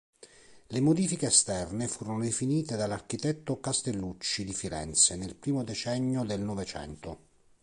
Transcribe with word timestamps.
Le 0.69 0.81
modifiche 0.81 1.27
esterne 1.27 1.87
furono 1.87 2.23
definite 2.23 2.75
dall'architetto 2.75 3.59
Castellucci 3.59 4.43
di 4.43 4.51
Firenze 4.55 5.15
nel 5.15 5.35
primo 5.35 5.63
decennio 5.63 6.23
del 6.23 6.39
Novecento. 6.41 7.19